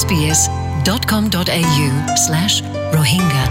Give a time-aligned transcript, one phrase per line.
[0.00, 1.88] sbs.com.au
[2.24, 2.54] slash
[2.96, 3.44] rohingya.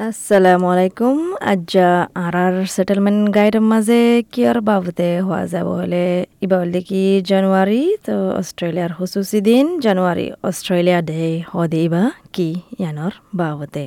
[0.00, 1.16] আসসালামু আলাইকুম
[1.52, 1.90] আজ্জা
[2.26, 4.00] আরার settlement গাইডের মাঝে
[4.32, 6.04] কি আর বাবতে হওয়া যাব হলে
[6.44, 7.82] ইবা দেখি জানুয়ারি?
[8.06, 11.22] তো অস্ট্রেলিয়ার হুসুসি দিন, জানুয়ারি অস্ট্রেলিয়া ডে
[11.52, 12.02] হদে ইবা
[12.34, 12.48] কি
[12.80, 13.84] ইয়ানোর বাবতে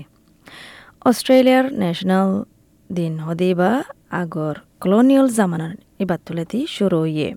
[1.09, 2.30] অস্ট্রেলিয়ার ন্যাশনাল
[2.89, 3.71] দিন হদে ইবা
[4.21, 5.73] আগর কলোনিয়াল জামানার
[6.04, 7.30] ইবার তুলেতি শুরু ইয়ে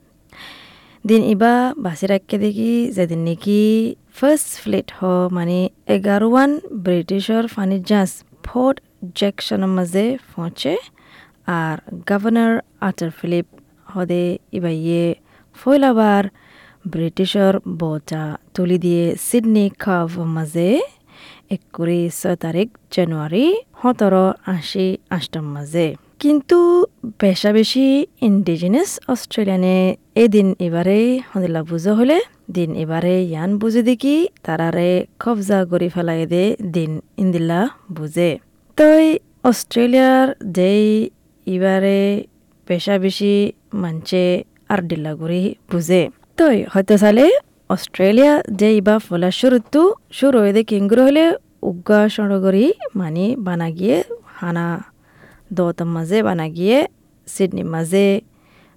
[1.07, 1.55] দিন ইবা
[1.85, 3.61] বাসি রাখকে দেখি যেদিন নাকি
[4.17, 5.01] ফার্স্ট ফ্লিট হ
[5.37, 5.59] মানে
[5.89, 6.51] এগারোয়ান
[6.85, 8.13] ব্রিটিশর ফানি জাহাজ
[8.47, 8.77] ফোর্ট
[9.19, 10.75] জ্যাকসনের মাঝে পৌঁছে
[11.57, 11.77] আর
[12.09, 13.47] গভর্নর আটার ফিলিপ
[13.93, 15.07] হদে ইবা ইয়ে
[15.57, 16.25] ফয়লাবার
[16.85, 20.69] ব্রিটিশর বটা তুলি দিয়ে সিডনি কাভ মাঝে
[21.55, 23.45] এককুৰি ছয় তাৰিখ জানুৱাৰী
[23.81, 24.15] সোতৰ
[24.55, 25.87] আশী আষ্টৰ মাজে
[26.21, 26.87] কিন্তু
[27.21, 32.21] বেশা বেশি ইন্ডিজিনাস অস্ট্রেলিয়ানে এই দিন এবারে হদিলা বুঝো হলে,
[32.53, 37.61] দিন এবারে ইয়ান বুঝে দেখি তারারে কবজা করে ফেলাই দে দিন ইন্দিলা
[37.93, 38.39] বুঝে
[38.79, 41.11] তই অস্ট্রেলিয়ার যেই
[41.47, 42.25] এবারে
[42.67, 47.27] পেশা বেশি মানছে আর ডিল্লা করে বুঝে তই হয়তো চালে
[47.71, 51.25] অস্ট্রেলিয়া যে ইবা ফলা শুরুতো শুরু হয়ে কিংগুর হলে
[51.63, 54.96] উগা সড়গরি মানি বানা গিয়ে হানা
[55.51, 56.79] দতাম মাঝে বানা গিয়ে
[57.29, 58.07] সিডনি মাঝে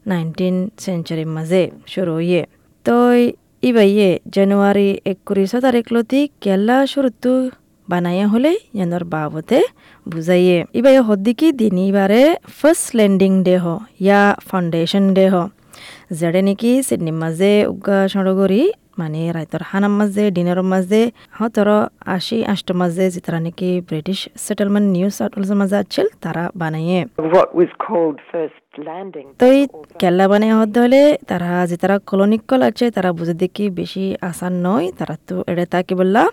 [0.05, 2.43] নাইনটিন সেঞ্চুরির মাঝে শুরু হয়ে
[2.85, 3.19] তই
[3.63, 7.31] ইবা ইয়ে জানুয়ারি একত্রিশ তারিখ লতি কেলা শুরুতো
[7.87, 9.59] বানাইয়া হলে ইয়ানোর বাবতে
[10.07, 12.23] বুঝাইয়ে ইবা ইয়ে হদ্দিকি দিন ইবারে
[12.59, 13.65] ফার্স্ট ল্যান্ডিং ডে হ
[14.01, 15.35] ইয়া ফাউন্ডেশন ডে হ
[16.19, 18.63] যেড়ে নেকি সিডনি মাঝে উগা সড়গরি
[18.99, 21.01] মানে রাইতর হানার মাঝে ডিনারের মাঝে
[21.39, 21.67] হতর
[22.07, 26.99] আশি আষ্ট মাঝে যেতারা নাকি ব্রিটিশ সেটেলমেন্ট নিউ সাউথ ওয়েলসের মাঝে আছিল তারা বানাইয়ে.
[29.41, 29.57] তই
[30.01, 34.85] কেল্লা বানাই হতে হলে তারা যে তারা কলোনিকল আছে তারা বুঝে দেখি বেশি আসান নয়
[34.99, 36.23] তারা তো এড়ে তাকে বললা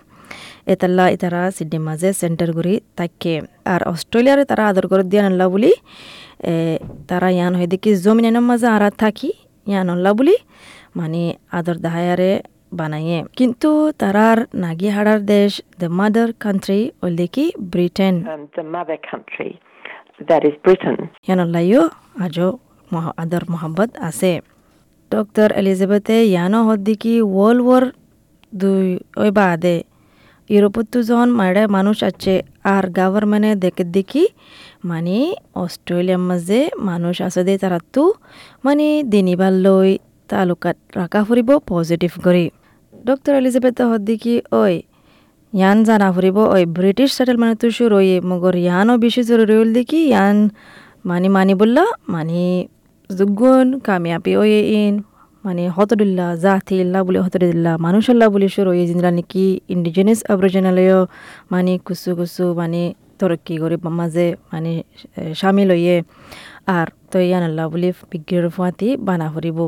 [0.67, 3.33] এতাল্লা তারা সিডনি মাঝে সেন্টার করি তাকে
[3.65, 5.71] আর অস্ট্রেলিয়ারে তারা আদর করে দিয়ে আনলা বলি
[6.43, 6.53] এ,
[7.07, 9.29] তারা ইয়ান হয়ে দেখি জমিনের মাঝে আর থাকি
[9.67, 10.35] ইয়ান আনলা বলি
[10.95, 12.31] মানে আদর দাহায়ারে
[12.73, 18.23] বানাইয়ে। কিন্তু তারার নাগি হাড়ার দেশ দ্য মাদার কান্ট্রি ওল দেখি ব্রিটেন.
[21.27, 21.89] ইয়ানল্লাইও
[22.19, 22.57] আজও
[22.93, 24.41] মহ- আদর মোহাম্মদ আছে।
[25.11, 27.91] ডক্টর এলিজাবেথে ইয়ানো হদ্দিকি ওয়ার্ল্ড ওয়ার
[28.55, 29.83] দুই ওই বাদে।
[30.49, 34.27] ইউরোপত যখন মারে মানুষ আছে আর গভর্নমেন্টে দেখে দেখি
[34.85, 38.13] মানে অস্ট্রেলিয়ার মাঝে মানুষ আছে দে তারা তো
[38.65, 39.97] মানে দিনিবার লই
[40.29, 42.45] তালুকাত রাখা ফুরিব পজিটিভ কৰি।
[42.93, 44.75] ডক্টর এলিজাবেথ হদ্দিকি ওই
[45.53, 49.99] ইয়ান জানা ফুরিব ওই ব্রিটিশ সেটেলমেন্ট তো শুরু হয়ে মগর ইয়ানও বেশি জরুরি হল দেখি,
[50.11, 50.37] ইয়ান
[51.09, 51.83] মানি মানি বললা
[52.13, 52.41] মানি
[53.09, 54.51] যোগুন কামিয়াবি ওই
[54.81, 54.95] ইন
[55.43, 60.99] মানে হতদুল্লা, জাতি ইল্লা বলে হতদুল্লা মানুষল্লা বলে শুরু হয়ে জিনরা নাকি ইন্ডিজিনাস অরিজিনালেও
[61.53, 62.81] মানে কুসু কুসু মানে
[63.19, 64.71] তরক্কি করে মাঝে মানে
[65.39, 65.97] সামিল হইয়ে
[66.77, 69.59] আর তো ইয়ান আল্লাহ বলে বিজ্ঞের ফুয়াতি বানা ফুরিব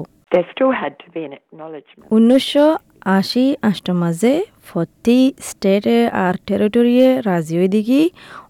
[2.12, 2.78] উনিশশো
[3.18, 4.34] আশি আষ্টর মাঝে
[4.68, 8.02] ফতি স্টেটে আর টেরিটরিয়ে রাজি হয়ে দেখি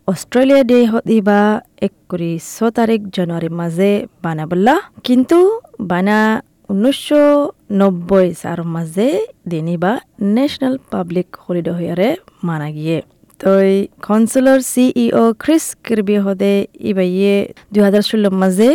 [0.07, 1.41] অস্ট্রেলিয়া ডে দিবা
[1.81, 3.91] একত্রিশ তারিখ জানুয়ারির মাঝে
[4.23, 5.39] বানাবল্লা কিন্তু
[5.81, 6.19] বানা
[6.69, 7.23] উনিশশো
[7.71, 9.07] নব্বই সার মাঝে
[9.47, 9.91] দিনিবা
[10.35, 12.09] ন্যাশনাল পাবলিক হলিডে হইয়ারে
[12.43, 13.01] মানা গিয়ে।
[13.39, 17.35] তই কাউন্সিলর, সিইও ক্রিস কিরবি হদে ইবাইয়ে
[17.73, 18.69] দুই হাজার ষোলো মাঝে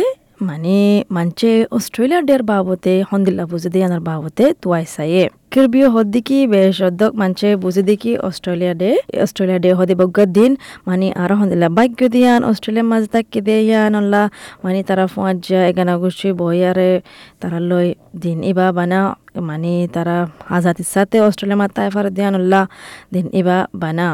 [0.49, 0.75] মানে
[1.15, 6.77] মানছে অস্ট্রেলিয়ার ডের বাবতে, হন্দিল্লা বুঝে দিয়ে আনার বাবতে তুয়াই সাইয়ে কিরবিও হদ দিকি, বেশ
[6.87, 8.91] অধ্যক মানছে বুঝে দেখি অস্ট্রেলিয়া ডে
[9.25, 10.51] অস্ট্রেলিয়া ডে হদে বগ্গর দিন।
[10.87, 14.23] মানে আর হন্দিল্লা ভাগ্য দিয়ান অস্ট্রেলিয়ার মাঝে তাকে দেয়ান অল্লা
[14.63, 16.91] মানে তারা ফুয়াজ এগানা গুছি বইয়ারে
[17.41, 17.87] তারা লই
[18.23, 18.99] দিন। ইবা বানা
[19.49, 20.17] মানে তারা
[20.57, 22.61] আজাদির সাথে অস্ট্রেলিয়া মাতায় ফার দিয়ান অল্লা
[23.13, 24.07] দিন ইবা বানা।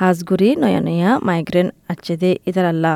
[0.00, 2.94] হাজগুড়ি নয়া নয়া মাইগ্রেন আছে দে ইতার আল্লাহ।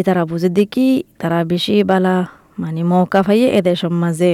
[0.00, 0.88] ইতারা বুঝে দেখি
[1.20, 2.14] তারা বেশি বালা
[2.62, 4.32] মানে মৌকা পাইয়ে এদের মাঝে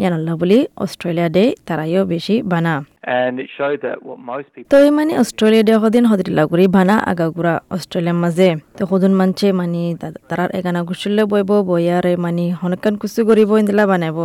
[0.00, 2.74] ইয়ান আল্লাহ বলি অস্ট্রেলিয়া ডে তারাইও বেশি বানা।
[4.72, 9.82] তো মানে অস্ট্রেলিয়া ডে সদিন সদিলা কৰি বানা আগাগুড়া অস্ট্রেলিয়ার মাঝে। তো সদন মানছে মানে
[10.28, 14.18] তারার এগানা গুছলে বইব বইয়ারে মানে হনকান কুচু করিব ইন্দিলা বানাইব।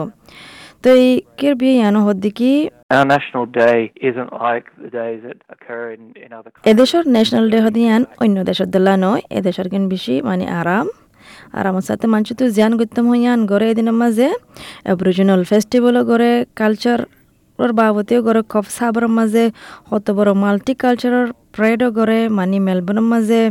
[6.24, 6.68] In other countries.
[6.72, 10.88] এদেশৰ ন্যাশনাল ডে সদিয়ান অন্য দেশৰ দলা নয় এদেশৰ কিন বেশি মানে আরাম
[11.54, 14.28] আরামের সাথে মানুষ তো জিয়ান গত্যম হইয়ান গড়ে এদিনের মাঝে
[14.86, 17.00] অ্যাবরিজিনাল ফেস্টিভ্যালও গড়ে কালচার
[17.60, 19.44] ওর বাবতেও গড়ে কফ সাবর মাঝে
[19.90, 23.42] কত বড় মাল্টি কালচারের প্রেডও গড়ে মানে মেলবোর্নের মাঝে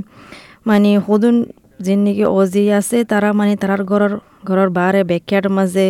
[0.69, 1.37] মানে সদুন
[1.81, 4.15] যিন নাকি অজি আছে তারা মানে তারার ঘরের
[4.49, 5.87] ঘৰৰ বাৰে বেকিয়াৰ মাজে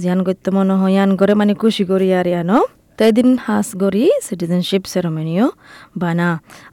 [0.00, 2.58] জিয়ান গত্য মন হয়ান গড়ে মানে খুশি করি আর ইয়ানো
[2.98, 5.46] তো এদিন হাস গড়ি সিটিজেনশিপ সেরেমনিও
[6.02, 6.28] বানা।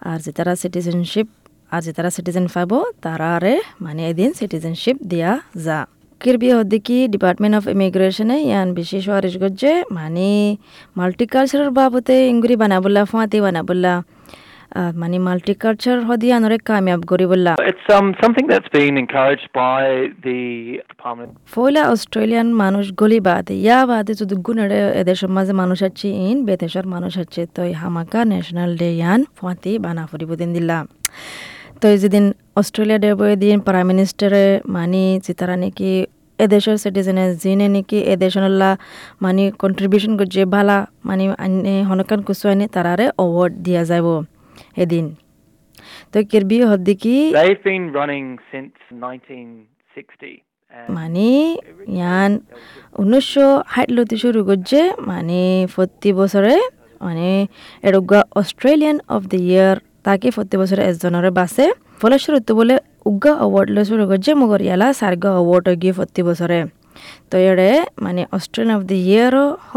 [0.10, 1.28] আর যে তারা সিটিজেনশিপ
[1.74, 2.72] আর যে তারা সিটিজেন পাব
[3.04, 5.32] তারারে মানে এদিন সিটিজেনশিপ দিয়া
[5.66, 5.80] যা।
[6.22, 10.30] কিরবি হদ্দিকি ডিপার্টমেন্ট অফ ইমিগ্রেশনে ইয়ান বিশেষ ওয়ারিশ গজ্জে মানে
[10.98, 13.94] মাল্টিকালচারাল বাবতে ইংগুরি বানাবুল্লা ফাঁতি বানাবুল্লা
[15.02, 19.82] মানে মাল্টিকালচার হদি আনরে কামিয়াব করি বললা It's um, something that's been encouraged by
[20.26, 20.40] the
[20.92, 21.30] Department.
[21.54, 24.72] ফয়লা অস্ট্রেলিয়ান মানুষ গলি বাদে ইয়া বাদে যদি গুণের
[25.02, 30.04] এদেশের মাঝে মানুষ আছে ইন বেদেশের মানুষ আছে তো হামাকা ন্যাশনাল ডে ইয়ান ফাঁতি বানা
[30.10, 30.78] ফুরিব দিন দিলা।
[31.80, 32.26] তো এই যেদিন
[32.60, 34.46] অস্ট্রেলিয়া ডে বই দিন প্রাইম মিনিস্টারে
[34.76, 35.92] মানি চিতারা নাকি
[36.40, 38.70] এদেশের সিটিজেনে জিনে নাকি এদেশনল্লা
[39.24, 40.78] মানে কন্ট্রিবিউশন করছে ভালা
[41.08, 41.24] মানে
[41.90, 44.08] হনকান কুসু আইনে তারারে অ্যাওয়ার্ড দিয়া যাব।
[44.84, 45.06] এদিন।
[46.12, 46.58] তো Kirby
[47.38, 50.34] They've been running since 1960.
[50.90, 51.28] মানে
[51.98, 52.32] ইয়ান
[53.02, 55.40] উনিশশো ষাটলতি শুরু করছে মানে
[55.76, 56.56] প্রতি বছরে
[57.02, 57.30] মানে
[57.88, 61.66] এরগা অস্ট্রেলিয়ান অফ দ্য ইয়ার তাকে প্রতি বছরে একজনের বাসে।
[62.02, 62.76] ফলস্বরূপ বলে
[63.10, 66.60] উগা অ্যাওয়ার্ড লো শুরু করছে মগর ইয়ালা সার্গা অ্যাওয়ার্ড গিয়ে প্রতি বছরে।
[67.30, 67.72] তো এড়ে
[68.02, 69.74] মানে অস্ট্রেলিয়ান অফ দ্য ইয়ারও হ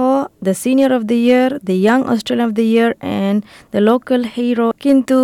[0.46, 3.38] the senior of the year the young Australian of the year and
[3.72, 5.18] the local hero কিন্তু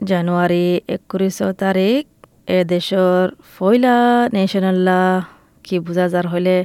[0.00, 2.02] জানুয়ারি একত্রিশ তারিখ
[2.48, 3.24] এ দেশর
[3.54, 3.96] ফয়লা
[4.34, 5.00] ন্যাশনাল্লা
[5.64, 6.56] কি বুঝা যার হলে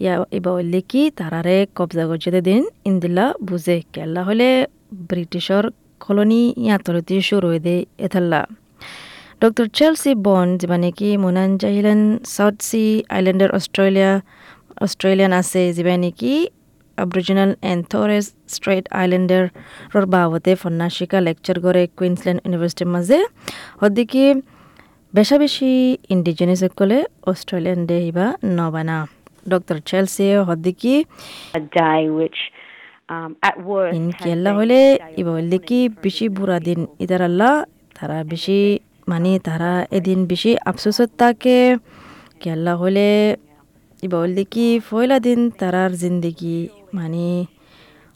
[0.00, 4.48] ইয়া এবার হইলে কি তারারে কবজা করছে দিন ইন্দিল্লা বুঝে কেল্লা হলে
[5.08, 5.64] ব্রিটিশর
[6.00, 8.40] কলোনি ইয়াতরতি শুরু হয়ে দে এথাল্লা
[9.42, 12.00] ডক্টর চেলসি বন্ড মানে কি মুনান জাহিলেন
[12.36, 12.84] সাউথ সি
[13.16, 14.12] আইল্যান্ডের অস্ট্রেলিয়া
[14.84, 16.32] অস্ট্রেলিয়ান আছে যিবা নেকি
[16.98, 19.44] আবরিজিনাল এণ্ড থৰেছ ষ্ট্ৰেইট আইলেণ্ডৰ
[20.14, 23.18] বাবতে ফন্নাশিকা লেকচার করে কুইন্সল্যান্ড ইউনিভার্সিটির মাঝে
[23.82, 24.24] হদ্দিকি
[25.14, 25.70] বেশা বেশি
[26.14, 26.96] ইন্ডিজিনিয়াস সকলে
[27.30, 28.26] অস্ট্রেলিয়ান ডে হিবা
[28.58, 28.98] নবানা।
[29.48, 30.94] ডক্টর চেলসি হদ্দিকি
[31.58, 32.40] a day which
[33.14, 33.56] um, at
[33.98, 34.80] in has কেল্লা been হলে
[35.20, 37.52] ইবা হইলে কি বেশি বুড়া দিন ইদার আল্লাহ
[37.96, 38.58] তারা বেশি
[39.10, 41.58] মানে তারা এদিন বেশি আফসোসত থাকে।
[42.42, 43.08] কেল্লা হলে
[44.12, 46.58] হইলে কি ফয়লা দিন তারার জিন্দগি
[46.96, 47.24] মানে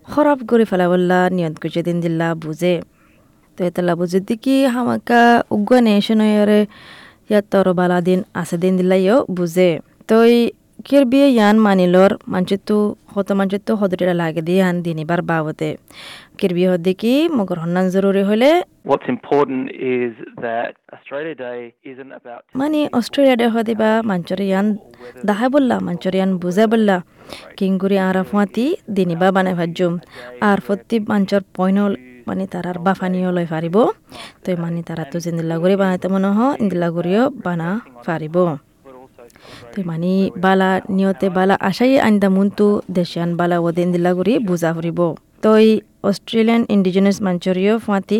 [0.08, 2.74] খরাব করে ফেলা বললা, নিয়ত করছে দিন দিল্লা বুঝে।
[3.56, 5.22] তো এতলা বুঝে দেখি হামাকা
[5.56, 6.60] উগ্র নেশনরে
[7.30, 9.70] ইয়াত তর বালা দিন আছে দিন দিলা ইয় বুঝে।
[10.08, 10.16] তো
[10.86, 12.76] কির বিয়ে ইয়ান মানিলর মানচিত্তু
[13.14, 15.68] হত মানচিত্তু হদরিরা লাগে দিয়ে ইয়ান দিনিবার বাবতে।
[22.60, 24.66] মানে অস্ট্রেলিয়া ডে হদে বা মাঞ্চরে ইয়ান
[25.28, 26.96] দাহা বললা মাঞ্চরে ইয়ান বুঝা বললা।
[27.58, 28.66] কিংগুরি আর ফুয়াতি
[28.96, 29.92] দিনিবা বানাই ভাজ্যুম
[30.48, 31.92] আর ফতি মাঞ্চর পয়নল
[32.28, 33.76] মানে তারার বাফানিও লই পারিব
[34.44, 37.68] তো মানে তারা তো জিন্দিল্লা গুড়ি বানাইতে মনে হ ইন্দিল্লা গুড়িও বানা
[38.06, 38.36] পারিব
[39.72, 40.12] তো মানে
[40.44, 42.66] বালা নিয়তে বালা আশাই আইন্দা মুন্তু
[42.98, 45.00] দেশিয়ান বালা ওদে ইন্দিল্লাগুড়ি বুঝা ফুরিব।
[45.44, 45.70] তো এই
[46.02, 48.18] অস্ট্রেলিয়ান ইন্ডিজিনাস মাঞ্চরিও ফাঁতি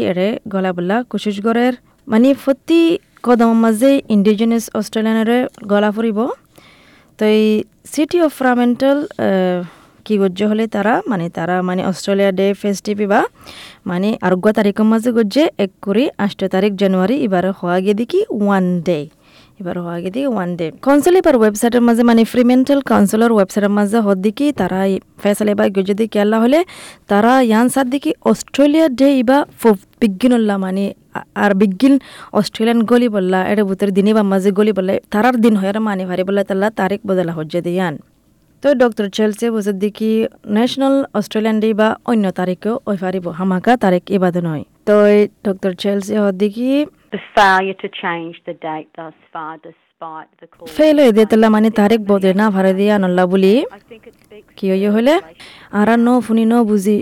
[0.48, 1.74] গলা বলা কুশিস গড়ের
[2.08, 2.80] মানে ফতি
[3.22, 6.18] কদম মাঝে ইন্ডিজিনাস অস্ট্রেলিয়ানরে গলা ফুরিব
[7.18, 7.44] তো এই
[7.84, 8.98] সিটি অফ ফ্রামেন্টাল
[10.06, 13.20] কি গজ্য হলে তারা মানে তারা মানে অস্ট্রেলিয়া ডে ফেস্টিভ বা।
[13.86, 18.64] মানে আরোগ্য তারিখের মাঝে গজ্জে এক কুড়ি আষ্ট তারিখ জানুয়ারি এবারে হওয়া গিয়ে দেখি ওয়ান
[18.80, 18.98] ডে
[19.60, 24.18] এবার গিয়ে দেখি ওয়ান ডে কাউন্সিল এবার ওয়েবসাইটের মাঝে মানে ফ্রিমেন্টাল কাউন্সিলর ওয়েবসাইটের মাঝে হদ
[24.26, 24.78] দেখি তারা
[25.22, 26.60] ফেসাল এবার দেখি আল্লাহ হলে
[27.10, 29.38] তারা ইয়ান সার দেখি অস্ট্রেলিয়া ডে ইবা
[30.02, 30.84] বিজ্ঞানল্লা মানে
[31.36, 31.94] আর বিজ্ঞান
[32.32, 36.22] অস্ট্রেলিয়ান গলি বললা এটা বুতের দিনে বা মাঝে গলি বললা তারার দিন হয় মানে ভারি
[36.28, 37.94] বললা তাল্লা তারিখ বদলা হজ্জে দিয়ান
[38.62, 40.12] তো ডক্টর চেলসে বুঝে দেখি
[40.54, 44.94] ন্যাশনাল অস্ট্রেলিয়ান ডে বা অন্য তারিখেও ওই পারিব হামাকা তারিখ এবাদে নয় তো
[45.44, 46.42] ডক্টর চেলসে হদ
[47.14, 50.66] দেখি The failure to change the date thus far, despite the call.
[50.76, 53.52] Fail হয়ে দিয়ে তাল্লা মানে তারিখ বদলে না ভারে দিয়া নল্লা বলি।
[54.56, 55.14] কি হইয় হলে?
[55.78, 56.98] আর ন ফুনি ন বুঝি।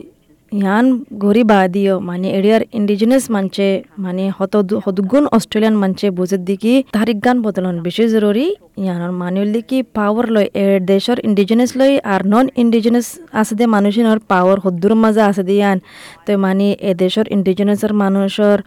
[0.53, 0.87] ইয়ান
[1.25, 3.67] গরি বাদিও মানে এরিয়ার ইন্ডিজিনাস মানছে
[4.05, 4.55] মানে হত
[4.85, 8.47] হদগুণ অস্ট্রেলিয়ান মানছে বুঝে দিকি তারিখ গান বদলন বেশি জরুরি।
[8.85, 13.07] ইয়ানোর মানুষ দিকি পাওয়ার লয় এর দেশের ইন্ডিজিনাস লয় আর নন ইন্ডিজিনাস
[13.41, 15.79] আছে দে মানুষের পাওয়ার হদ্দুর মাঝে আছে দিয়ান
[16.25, 18.59] তো মানে এ দেশের ইন্ডিজিনাসের মানুষের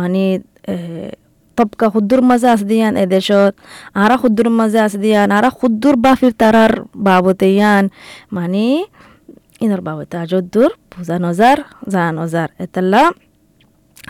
[0.00, 0.22] মানে
[1.58, 3.54] তবকা খুদ্দুর মাঝে আছে দিয়ান এদেশত
[3.94, 6.72] আরা খুদ্দুর মাঝে আছে দিয়ান আরা খুদ্দুর বাফির তারার
[7.06, 7.84] বাবতে ইয়ান
[8.32, 8.64] মানে
[9.60, 11.58] ইনর বাবতে আজদ্দুর বুঝা নজার
[11.92, 13.02] যা নজার এতাল্লা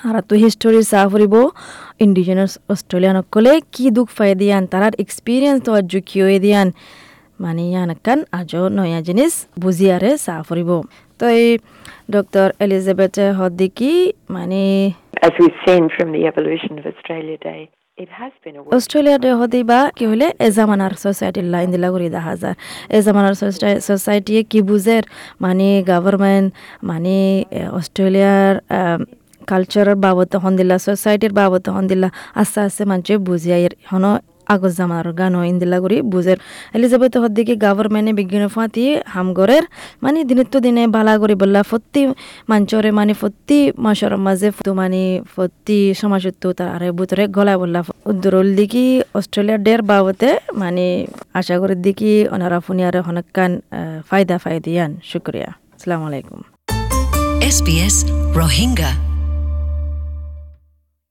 [0.01, 1.35] আর তো হিস্টোরি চা ফুরিব
[2.01, 6.69] ইন্ডিজিনাস অস্ট্রেলিয়ান সকলে কি দুঃখ পাই দিয়ান তারার এক্সপিরিয়েন্স তো আজ কি হয়ে দিয়ান
[7.41, 9.33] মানে ইয়ান কান আজও নয়া জিনিস
[9.63, 10.71] বুঝিয়ারে চা ফুরিব
[11.21, 11.49] তো এই
[12.11, 13.93] ডক্টর এলিজাবেথ হদ্দিকি
[14.31, 14.63] মানে
[15.27, 17.61] As we've seen from the evolution of Australia Day,
[17.99, 20.27] it has been a Australia day হতে বা কি হলে?
[20.47, 22.57] এ জামানার সোসাইটির লাইন দিলা করে দেখা যায়।
[22.97, 23.35] এ জামানার
[23.89, 25.05] সোসাইটি কি বুঝের?
[25.45, 26.49] মানে গভর্নমেন্ট
[26.89, 27.17] মানে
[27.79, 28.55] অস্ট্রেলিয়ার
[29.51, 32.09] কালচারের বাবদ হন দিলা সোসাইটির বাবদ হন দিলা
[32.41, 34.05] আস্তে আস্তে মানুষে বুঝিয়াই হন
[34.55, 36.39] আগজ জামানার গান ইন্দিলা করি বুঝের
[36.77, 39.65] এলিজাবেথ হদ্দিকে গভর্নমেন্টে বিজ্ঞান ফাঁতি হামগরের
[40.03, 42.03] মানে দিনে তো দিনে বালা করি বললা ফত্তি
[42.51, 44.49] মাঞ্চরে মানে ফত্তি মাসর মাঝে
[44.81, 45.03] মানে
[45.37, 47.81] ফত্তি সমাজত্ব তার আরে বুতরে গলা বললা
[48.11, 48.85] উদ্দরল দিকি
[49.19, 50.29] অস্ট্রেলিয়ার ডের বাবতে
[50.61, 50.87] মানে
[51.39, 53.53] আশা করি দিকি ওনারা ফুনিয়ারে হনকান
[54.09, 56.39] ফায়দা ফায়দিয়ান। শুক্রিয়া। আসসালামু আলাইকুম।
[57.55, 57.97] SBS
[58.41, 59.12] Rohingya.